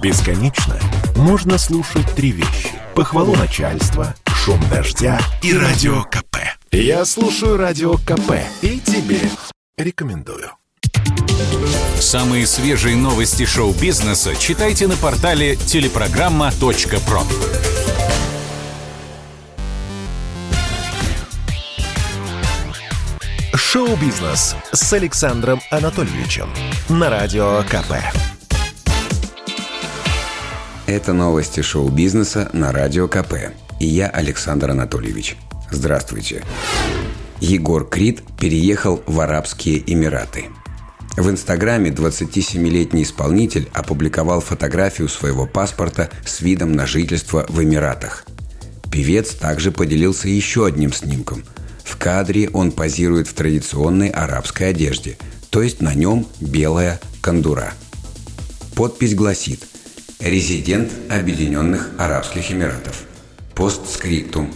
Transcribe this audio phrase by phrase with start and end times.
[0.00, 0.78] Бесконечно
[1.16, 2.70] можно слушать три вещи.
[2.94, 6.36] Похвалу начальства, шум дождя и радио КП.
[6.70, 9.20] Я слушаю радио КП и тебе
[9.76, 10.52] рекомендую.
[11.98, 17.22] Самые свежие новости шоу-бизнеса читайте на портале телепрограмма.про.
[23.52, 26.48] Шоу-бизнес с Александром Анатольевичем
[26.88, 27.94] на радио КП.
[30.88, 33.52] Это новости шоу-бизнеса на Радио КП.
[33.78, 35.36] И я Александр Анатольевич.
[35.70, 36.42] Здравствуйте.
[37.40, 40.46] Егор Крид переехал в Арабские Эмираты.
[41.14, 48.24] В Инстаграме 27-летний исполнитель опубликовал фотографию своего паспорта с видом на жительство в Эмиратах.
[48.90, 51.44] Певец также поделился еще одним снимком.
[51.84, 55.18] В кадре он позирует в традиционной арабской одежде,
[55.50, 57.74] то есть на нем белая кандура.
[58.74, 59.60] Подпись гласит–
[60.20, 63.04] резидент Объединенных Арабских Эмиратов.
[63.54, 64.52] Постскриптум.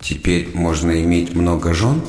[0.00, 2.02] Теперь можно иметь много жен?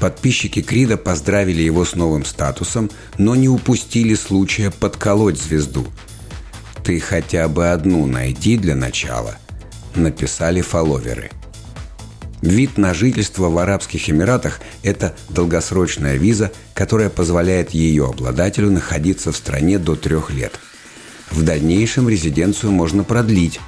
[0.00, 5.86] Подписчики Крида поздравили его с новым статусом, но не упустили случая подколоть звезду.
[6.84, 9.36] «Ты хотя бы одну найди для начала»,–
[9.94, 11.30] написали фолловеры.
[12.42, 19.36] Вид на жительство в Арабских Эмиратах– это долгосрочная виза, которая позволяет ее обладателю находиться в
[19.36, 20.60] стране до трех лет–
[21.34, 23.58] в дальнейшем резиденцию можно продлить.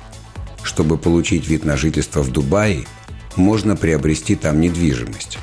[0.63, 2.87] Чтобы получить вид на жительство в Дубае,
[3.35, 5.39] можно приобрести там недвижимость.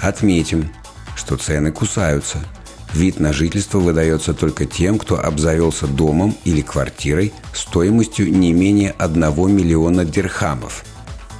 [0.00, 0.68] Отметим,
[1.16, 2.44] что цены кусаются.
[2.92, 9.22] Вид на жительство выдается только тем, кто обзавелся домом или квартирой стоимостью не менее 1
[9.54, 10.84] миллиона дирхамов,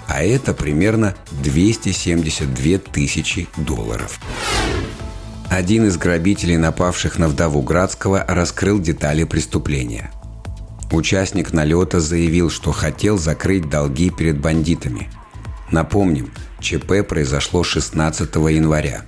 [0.09, 4.19] а это примерно 272 тысячи долларов.
[5.49, 10.11] Один из грабителей, напавших на вдову Градского, раскрыл детали преступления.
[10.91, 15.09] Участник налета заявил, что хотел закрыть долги перед бандитами.
[15.71, 19.03] Напомним, ЧП произошло 16 января.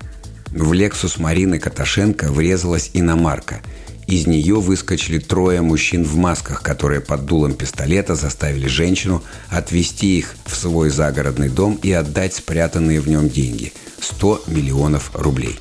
[0.48, 3.60] В «Лексус» Марины Каташенко врезалась иномарка.
[4.06, 10.34] Из нее выскочили трое мужчин в масках, которые под дулом пистолета заставили женщину отвезти их
[10.46, 15.58] в свой загородный дом и отдать спрятанные в нем деньги– 100 миллионов рублей.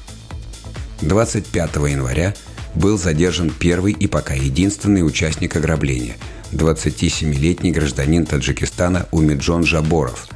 [1.01, 2.33] 25 января
[2.73, 6.15] был задержан первый и пока единственный участник ограбления–
[6.51, 10.27] 27-летний гражданин Таджикистана Умиджон Жаборов.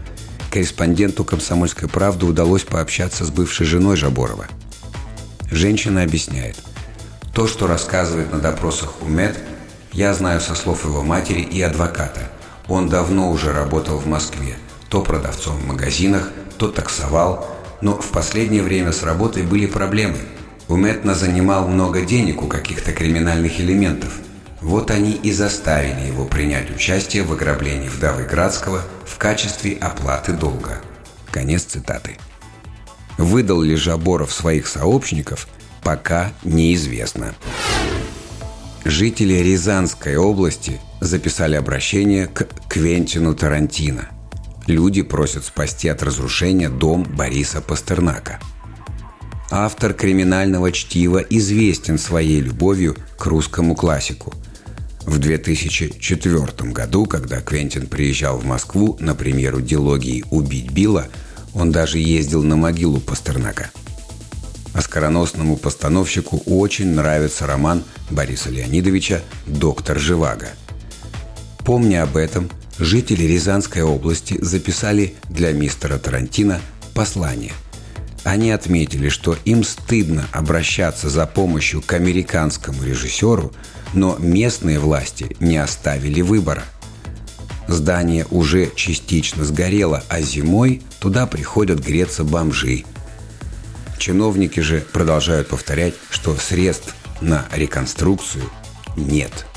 [0.51, 4.47] Корреспонденту «Комсомольской правды» удалось пообщаться с бывшей женой Жаборова.
[5.49, 6.57] Женщина объясняет.
[7.33, 9.37] То, что рассказывает на допросах Умед,
[9.93, 12.29] я знаю со слов его матери и адвоката.
[12.67, 14.55] Он давно уже работал в Москве,
[14.89, 17.47] то продавцом в магазинах, то таксовал,
[17.81, 20.19] но в последнее время с работой были проблемы–
[20.71, 24.19] Уметно занимал много денег у каких-то криминальных элементов.
[24.61, 30.79] Вот они и заставили его принять участие в ограблении вдовы Градского в качестве оплаты долга.
[31.29, 32.17] Конец цитаты.
[33.17, 35.49] Выдал ли Жаборов своих сообщников,
[35.83, 37.35] пока неизвестно.
[38.85, 44.07] Жители Рязанской области записали обращение к Квентину Тарантино.
[44.67, 48.39] Люди просят спасти от разрушения дом Бориса Пастернака–
[49.51, 54.33] автор криминального чтива известен своей любовью к русскому классику.
[55.01, 61.07] В 2004 году, когда Квентин приезжал в Москву на премьеру дилогии «Убить Билла»,
[61.53, 63.71] он даже ездил на могилу Пастернака.
[64.73, 70.47] Оскароносному постановщику очень нравится роман Бориса Леонидовича «Доктор Живаго».
[71.65, 76.61] Помня об этом, жители Рязанской области записали для мистера Тарантино
[76.93, 77.51] послание–
[78.23, 83.51] они отметили, что им стыдно обращаться за помощью к американскому режиссеру,
[83.93, 86.63] но местные власти не оставили выбора.
[87.67, 92.83] Здание уже частично сгорело, а зимой туда приходят греться бомжи.
[93.97, 98.49] Чиновники же продолжают повторять, что средств на реконструкцию
[98.95, 99.45] нет–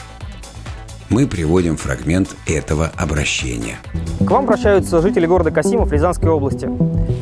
[1.15, 3.78] мы приводим фрагмент этого обращения.
[4.21, 6.71] К вам обращаются жители города Касимов Рязанской области.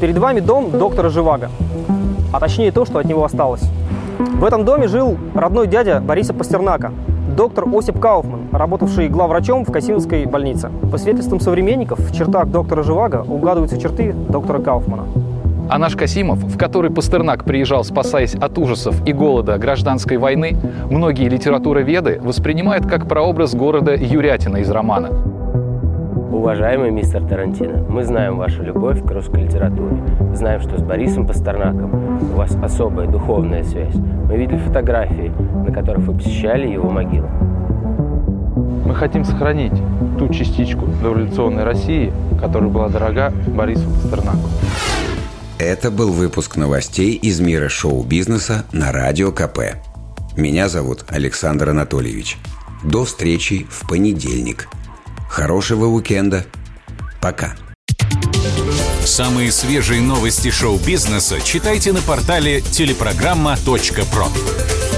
[0.00, 1.50] Перед вами дом доктора Живаго,
[2.32, 3.62] а точнее то, что от него осталось.
[4.18, 6.92] В этом доме жил родной дядя Бориса Пастернака,
[7.36, 10.70] доктор Осип Кауфман, работавший главврачом в Касимовской больнице.
[10.90, 15.04] По свидетельствам современников, в чертах доктора Живаго угадываются черты доктора Кауфмана.
[15.68, 20.56] А наш Касимов, в который Пастернак приезжал, спасаясь от ужасов и голода гражданской войны,
[20.90, 25.10] многие литературоведы воспринимают как прообраз города Юрятина из романа.
[26.42, 29.96] Уважаемый мистер Тарантино, мы знаем вашу любовь к русской литературе.
[30.34, 33.94] Знаем, что с Борисом Пастернаком у вас особая духовная связь.
[33.94, 35.32] Мы видели фотографии,
[35.64, 37.28] на которых вы посещали его могилу.
[38.92, 39.72] хотим сохранить
[40.18, 44.48] ту частичку дореволюционной России, которая была дорога Борису Пастернаку.
[45.60, 49.76] Это был выпуск новостей из мира шоу-бизнеса на Радио КП.
[50.36, 52.36] Меня зовут Александр Анатольевич.
[52.82, 54.68] До встречи в понедельник.
[55.32, 56.44] Хорошего уикенда.
[57.18, 57.54] Пока.
[59.02, 64.91] Самые свежие новости шоу-бизнеса читайте на портале телепрограмма.про.